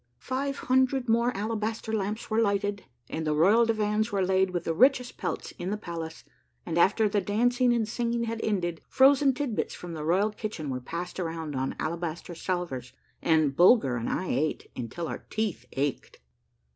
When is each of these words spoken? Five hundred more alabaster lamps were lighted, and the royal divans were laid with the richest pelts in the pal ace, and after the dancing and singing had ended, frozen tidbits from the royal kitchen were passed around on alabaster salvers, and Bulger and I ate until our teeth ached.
Five 0.17 0.57
hundred 0.57 1.07
more 1.07 1.31
alabaster 1.37 1.93
lamps 1.93 2.27
were 2.31 2.41
lighted, 2.41 2.85
and 3.07 3.23
the 3.27 3.35
royal 3.35 3.65
divans 3.67 4.11
were 4.11 4.25
laid 4.25 4.49
with 4.49 4.63
the 4.63 4.73
richest 4.73 5.15
pelts 5.17 5.51
in 5.59 5.69
the 5.69 5.77
pal 5.77 6.03
ace, 6.03 6.23
and 6.65 6.75
after 6.79 7.07
the 7.07 7.21
dancing 7.21 7.71
and 7.71 7.87
singing 7.87 8.23
had 8.23 8.41
ended, 8.43 8.81
frozen 8.87 9.31
tidbits 9.31 9.75
from 9.75 9.93
the 9.93 10.03
royal 10.03 10.31
kitchen 10.31 10.71
were 10.71 10.81
passed 10.81 11.19
around 11.19 11.55
on 11.55 11.75
alabaster 11.79 12.33
salvers, 12.33 12.93
and 13.21 13.55
Bulger 13.55 13.95
and 13.95 14.09
I 14.09 14.29
ate 14.29 14.71
until 14.75 15.07
our 15.07 15.19
teeth 15.29 15.67
ached. 15.73 16.17